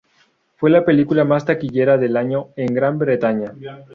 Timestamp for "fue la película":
0.55-1.25